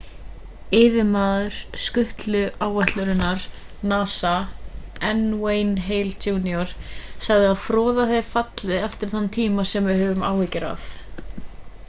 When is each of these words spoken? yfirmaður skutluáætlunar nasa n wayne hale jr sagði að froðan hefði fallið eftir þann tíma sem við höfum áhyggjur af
yfirmaður 0.75 1.57
skutluáætlunar 1.81 3.43
nasa 3.91 4.31
n 5.09 5.19
wayne 5.43 5.83
hale 5.89 6.15
jr 6.31 6.73
sagði 7.27 7.47
að 7.51 7.61
froðan 7.67 8.13
hefði 8.15 8.25
fallið 8.31 8.83
eftir 8.89 9.11
þann 9.13 9.29
tíma 9.37 9.67
sem 9.73 9.91
við 9.93 10.01
höfum 10.07 10.25
áhyggjur 10.31 10.67
af 10.71 10.87